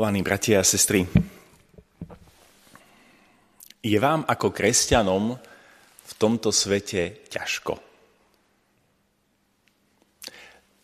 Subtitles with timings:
[0.00, 1.04] Milovaní bratia a sestry,
[3.84, 5.36] je vám ako kresťanom
[6.00, 7.76] v tomto svete ťažko.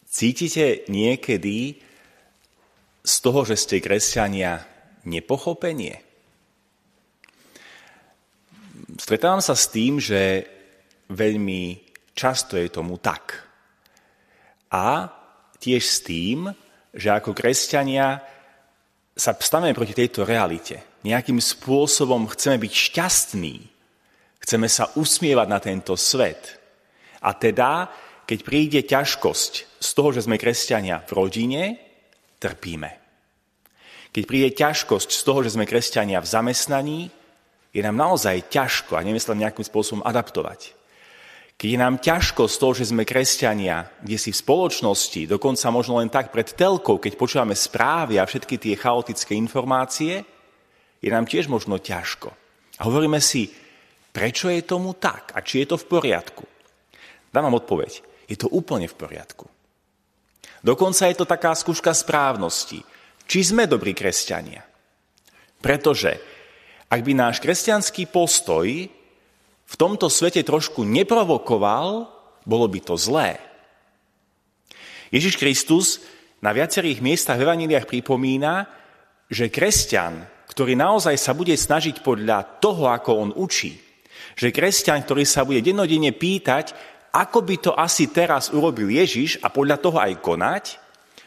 [0.05, 1.81] Cítite niekedy
[3.01, 4.61] z toho, že ste kresťania,
[5.09, 5.97] nepochopenie?
[9.01, 10.45] Stretávam sa s tým, že
[11.09, 11.81] veľmi
[12.13, 13.49] často je tomu tak.
[14.69, 15.09] A
[15.57, 16.53] tiež s tým,
[16.93, 18.36] že ako kresťania
[19.17, 21.01] sa stavíme proti tejto realite.
[21.01, 23.57] Nejakým spôsobom chceme byť šťastní.
[24.45, 26.61] Chceme sa usmievať na tento svet.
[27.25, 27.89] A teda,
[28.29, 31.63] keď príde ťažkosť z toho, že sme kresťania v rodine,
[32.37, 32.91] trpíme.
[34.13, 37.01] Keď príde ťažkosť z toho, že sme kresťania v zamestnaní,
[37.73, 40.77] je nám naozaj ťažko a nevieme sa nejakým spôsobom adaptovať.
[41.57, 45.97] Keď je nám ťažko z toho, že sme kresťania, kde si v spoločnosti, dokonca možno
[45.97, 50.21] len tak pred telkou, keď počúvame správy a všetky tie chaotické informácie,
[51.01, 52.29] je nám tiež možno ťažko.
[52.77, 53.49] A hovoríme si,
[54.13, 56.45] prečo je tomu tak a či je to v poriadku.
[57.33, 58.05] Dám vám odpoveď.
[58.29, 59.49] Je to úplne v poriadku.
[60.61, 62.85] Dokonca je to taká skúška správnosti.
[63.25, 64.61] Či sme dobrí kresťania.
[65.63, 66.21] Pretože
[66.93, 68.67] ak by náš kresťanský postoj
[69.67, 72.07] v tomto svete trošku neprovokoval,
[72.47, 73.43] bolo by to zlé.
[75.11, 76.03] Ježiš Kristus
[76.39, 78.71] na viacerých miestach v Evaníliách pripomína,
[79.27, 83.75] že kresťan, ktorý naozaj sa bude snažiť podľa toho, ako on učí,
[84.39, 86.73] že kresťan, ktorý sa bude dennodenne pýtať,
[87.11, 90.65] ako by to asi teraz urobil Ježiš a podľa toho aj konať,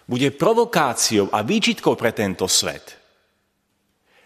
[0.10, 2.98] bude provokáciou a výčitkou pre tento svet.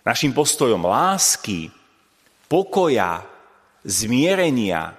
[0.04, 1.72] Našim postojom lásky,
[2.48, 3.33] pokoja,
[3.84, 4.96] zmierenia,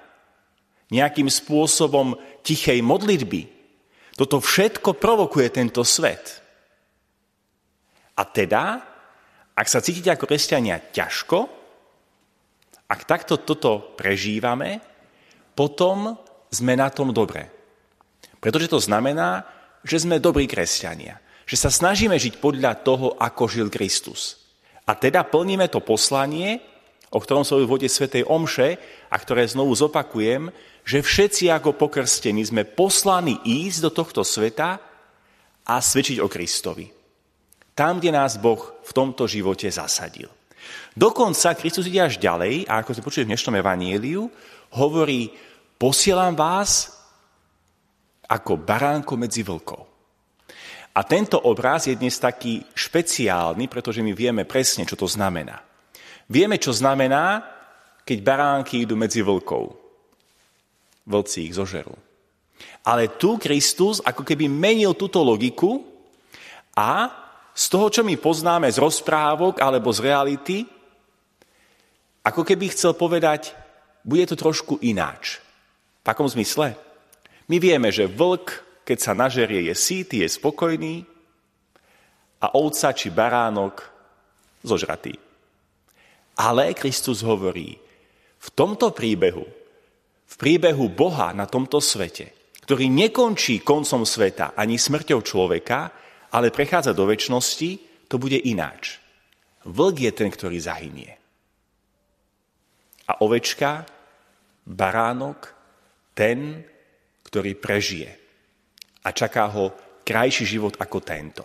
[0.92, 3.50] nejakým spôsobom tichej modlitby.
[4.14, 6.38] Toto všetko provokuje tento svet.
[8.14, 8.78] A teda,
[9.58, 11.50] ak sa cítite ako kresťania ťažko,
[12.86, 14.78] ak takto toto prežívame,
[15.56, 16.14] potom
[16.52, 17.50] sme na tom dobre.
[18.38, 19.42] Pretože to znamená,
[19.82, 21.18] že sme dobrí kresťania.
[21.44, 24.38] Že sa snažíme žiť podľa toho, ako žil Kristus.
[24.84, 26.60] A teda plníme to poslanie,
[27.14, 28.68] o ktorom sa v vode Svetej Omše
[29.06, 30.50] a ktoré znovu zopakujem,
[30.82, 34.82] že všetci ako pokrstení sme poslaní ísť do tohto sveta
[35.64, 36.90] a svedčiť o Kristovi.
[37.72, 40.28] Tam, kde nás Boh v tomto živote zasadil.
[40.94, 44.26] Dokonca Kristus ide až ďalej a ako ste počuli v dnešnom evaníliu,
[44.74, 45.30] hovorí,
[45.78, 46.94] posielam vás
[48.26, 49.82] ako baránko medzi vlkov.
[50.94, 55.73] A tento obraz je dnes taký špeciálny, pretože my vieme presne, čo to znamená.
[56.28, 57.44] Vieme, čo znamená,
[58.04, 59.76] keď baránky idú medzi vlkov.
[61.04, 61.92] Vlci ich zožerú.
[62.84, 65.84] Ale tu Kristus ako keby menil túto logiku
[66.76, 67.08] a
[67.54, 70.56] z toho, čo my poznáme z rozprávok alebo z reality,
[72.24, 73.52] ako keby chcel povedať,
[74.04, 75.40] bude to trošku ináč.
[76.00, 76.76] V takom zmysle.
[77.48, 81.04] My vieme, že vlk, keď sa nažerie, je síty, je spokojný
[82.40, 83.84] a ovca či baránok
[84.64, 85.16] zožratý.
[86.34, 87.78] Ale Kristus hovorí,
[88.44, 89.46] v tomto príbehu,
[90.24, 95.92] v príbehu Boha na tomto svete, ktorý nekončí koncom sveta ani smrťou človeka,
[96.34, 97.70] ale prechádza do väčšnosti,
[98.10, 98.98] to bude ináč.
[99.64, 101.12] Vlk je ten, ktorý zahynie.
[103.08, 103.86] A ovečka,
[104.66, 105.52] baránok,
[106.16, 106.64] ten,
[107.24, 108.10] ktorý prežije.
[109.04, 109.72] A čaká ho
[110.04, 111.44] krajší život ako tento.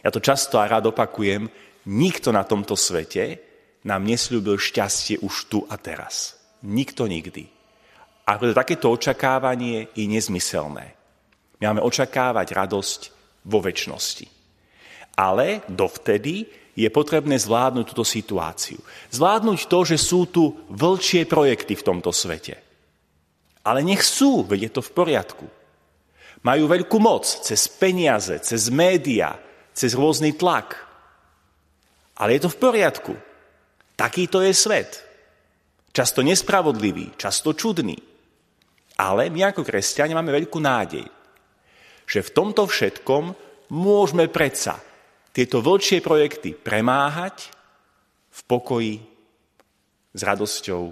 [0.00, 1.46] Ja to často a rád opakujem,
[1.90, 3.49] nikto na tomto svete
[3.84, 6.36] nám nesľúbil šťastie už tu a teraz.
[6.66, 7.48] Nikto nikdy.
[8.28, 10.86] A preto takéto očakávanie je nezmyselné.
[11.60, 13.00] My máme očakávať radosť
[13.48, 14.26] vo väčšnosti.
[15.16, 18.80] Ale dovtedy je potrebné zvládnuť túto situáciu.
[19.12, 22.56] Zvládnuť to, že sú tu vlčie projekty v tomto svete.
[23.66, 25.46] Ale nech sú, veď je to v poriadku.
[26.40, 29.36] Majú veľkú moc cez peniaze, cez média,
[29.76, 30.88] cez rôzny tlak.
[32.16, 33.12] Ale je to v poriadku.
[34.00, 35.04] Takýto je svet.
[35.92, 38.00] Často nespravodlivý, často čudný.
[38.96, 41.04] Ale my ako kresťania máme veľkú nádej,
[42.08, 43.36] že v tomto všetkom
[43.76, 44.80] môžeme predsa
[45.36, 47.52] tieto vlčie projekty premáhať
[48.32, 48.96] v pokoji,
[50.16, 50.82] s radosťou,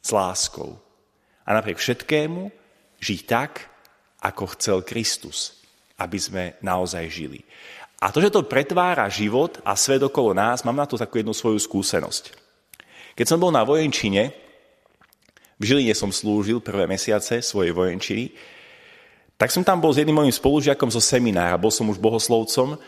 [0.00, 0.80] s láskou.
[1.44, 2.48] A napriek všetkému
[3.04, 3.68] žiť tak,
[4.24, 5.60] ako chcel Kristus,
[6.00, 7.44] aby sme naozaj žili.
[8.02, 11.32] A to, že to pretvára život a svet okolo nás, mám na to takú jednu
[11.32, 12.34] svoju skúsenosť.
[13.14, 14.34] Keď som bol na vojenčine,
[15.54, 18.34] v Žiline som slúžil prvé mesiace svojej vojenčiny,
[19.38, 22.78] tak som tam bol s jedným mojim spolužiakom zo seminára, bol som už bohoslovcom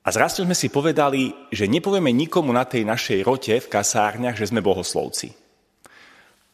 [0.00, 4.48] A zrazu sme si povedali, že nepovieme nikomu na tej našej rote v kasárniach, že
[4.48, 5.36] sme bohoslovci.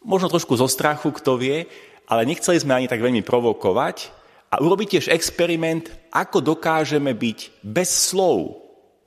[0.03, 1.71] Možno trošku zo strachu, kto vie,
[2.11, 4.11] ale nechceli sme ani tak veľmi provokovať
[4.57, 8.57] a urobiť tiež experiment, ako dokážeme byť bez slov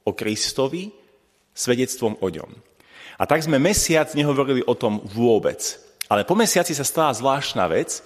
[0.06, 0.94] o Kristovi
[1.58, 2.54] svedectvom o ňom.
[3.18, 5.58] A tak sme mesiac nehovorili o tom vôbec.
[6.06, 8.06] Ale po mesiaci sa stala zvláštna vec,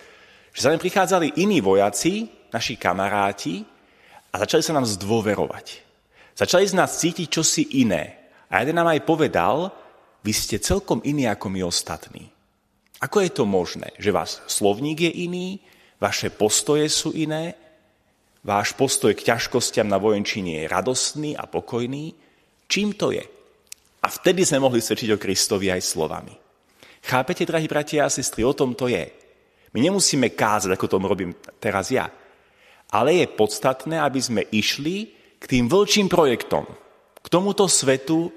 [0.56, 3.68] že sa nám prichádzali iní vojaci, naši kamaráti,
[4.34, 5.84] a začali sa nám zdôverovať.
[6.34, 8.32] Začali z nás cítiť čosi iné.
[8.50, 9.70] A jeden nám aj povedal,
[10.24, 12.32] vy ste celkom iní ako my ostatní.
[13.04, 15.60] Ako je to možné, že vás slovník je iný,
[16.04, 17.56] vaše postoje sú iné,
[18.44, 22.12] váš postoj k ťažkostiam na vojenčine je radostný a pokojný?
[22.68, 23.24] Čím to je?
[24.04, 26.36] A vtedy sme mohli svedčiť o Kristovi aj slovami.
[27.08, 29.08] Chápete, drahí bratia a sestry, o tom to je.
[29.72, 31.32] My nemusíme kázať, ako to robím
[31.64, 32.12] teraz ja.
[32.92, 35.08] Ale je podstatné, aby sme išli
[35.40, 36.68] k tým vlčím projektom,
[37.24, 38.28] k tomuto svetu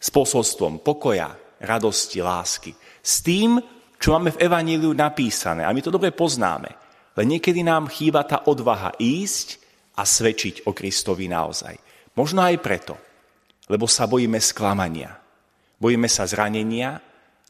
[0.00, 2.72] s posolstvom pokoja, radosti, lásky.
[3.04, 3.60] S tým,
[4.02, 5.62] čo máme v Evaníliu napísané.
[5.62, 6.74] A my to dobre poznáme.
[7.14, 9.62] Len niekedy nám chýba tá odvaha ísť
[9.94, 11.78] a svedčiť o Kristovi naozaj.
[12.18, 12.98] Možno aj preto,
[13.70, 15.14] lebo sa bojíme sklamania.
[15.78, 16.98] Bojíme sa zranenia,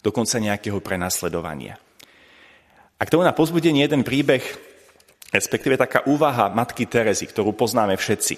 [0.05, 1.81] dokonca nejakého prenasledovania.
[2.99, 4.45] A k tomu na pozbudenie jeden príbeh,
[5.33, 8.37] respektíve taká úvaha matky Terezy, ktorú poznáme všetci.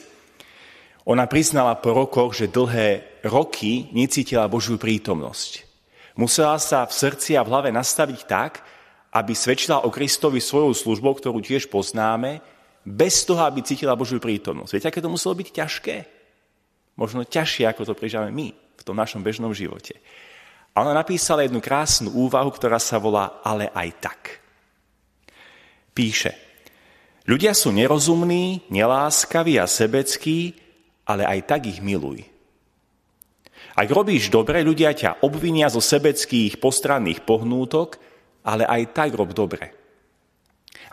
[1.04, 5.63] Ona priznala po rokoch, že dlhé roky necítila Božiu prítomnosť.
[6.14, 8.62] Musela sa v srdci a v hlave nastaviť tak,
[9.14, 12.42] aby svedčila o Kristovi svojou službou, ktorú tiež poznáme,
[12.84, 14.72] bez toho, aby cítila Božiu prítomnosť.
[14.74, 15.96] Viete, aké to muselo byť ťažké?
[16.94, 19.98] Možno ťažšie, ako to prežívame my v tom našom bežnom živote.
[20.74, 24.20] A ona napísala jednu krásnu úvahu, ktorá sa volá Ale aj tak.
[25.94, 26.34] Píše,
[27.30, 30.58] ľudia sú nerozumní, neláskaví a sebeckí,
[31.06, 32.33] ale aj tak ich miluj.
[33.74, 37.98] Ak robíš dobre, ľudia ťa obvinia zo sebeckých postranných pohnútok,
[38.46, 39.74] ale aj tak rob dobre.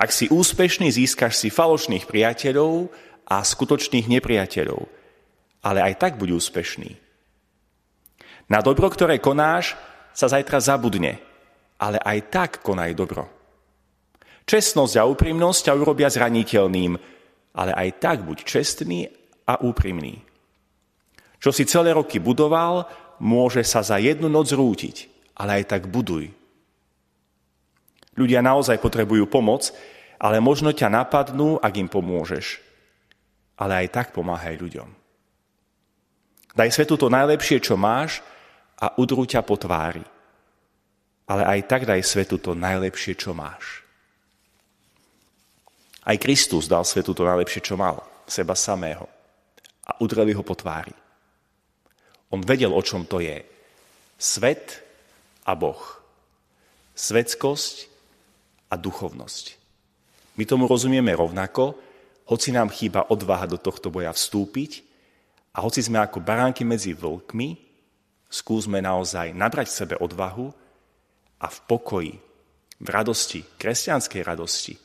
[0.01, 2.89] Ak si úspešný, získaš si falošných priateľov
[3.29, 4.81] a skutočných nepriateľov–
[5.61, 6.91] ale aj tak buď úspešný.
[8.49, 9.77] Na dobro, ktoré konáš,
[10.11, 11.23] sa zajtra zabudne,
[11.79, 13.29] ale aj tak konaj dobro.
[14.43, 16.99] Čestnosť a úprimnosť ťa urobia zraniteľným,
[17.55, 19.07] ale aj tak buď čestný
[19.47, 20.19] a úprimný.
[21.41, 22.85] Čo si celé roky budoval,
[23.17, 26.29] môže sa za jednu noc rútiť, ale aj tak buduj.
[28.13, 29.73] Ľudia naozaj potrebujú pomoc,
[30.21, 32.61] ale možno ťa napadnú, ak im pomôžeš.
[33.57, 34.89] Ale aj tak pomáhaj ľuďom.
[36.53, 38.21] Daj svetu to najlepšie, čo máš
[38.77, 40.05] a udrú ťa po tvári.
[41.25, 43.81] Ale aj tak daj svetu to najlepšie, čo máš.
[46.05, 49.09] Aj Kristus dal svetu to najlepšie, čo mal, seba samého.
[49.87, 51.00] A udreli ho po tvári.
[52.31, 53.43] On vedel, o čom to je.
[54.15, 54.79] Svet
[55.45, 55.79] a Boh.
[56.95, 57.75] Svetskosť
[58.71, 59.45] a duchovnosť.
[60.39, 61.75] My tomu rozumieme rovnako,
[62.31, 64.91] hoci nám chýba odvaha do tohto boja vstúpiť,
[65.51, 67.59] a hoci sme ako baránky medzi vlkmi,
[68.31, 70.47] skúsme naozaj nabrať v sebe odvahu
[71.43, 72.15] a v pokoji,
[72.79, 74.79] v radosti, kresťanskej radosti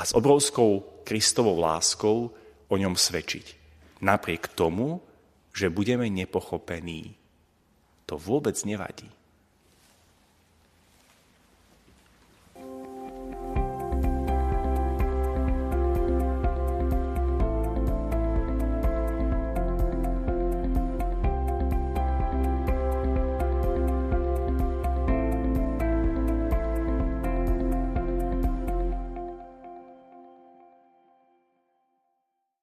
[0.00, 2.32] a s obrovskou Kristovou láskou
[2.68, 3.60] o ňom svedčiť.
[4.00, 5.04] Napriek tomu,
[5.58, 7.18] že budeme nepochopení.
[8.06, 9.10] To vôbec nevadí.